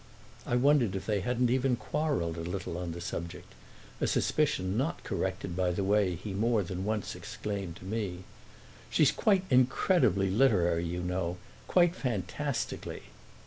[0.47, 5.55] I wondered if they hadn't even quarrelled a little on the subject—a suspicion not corrected
[5.55, 8.23] by the way he more than once exclaimed to me:
[8.89, 13.03] "She's quite incredibly literary, you know—quite fantastically!"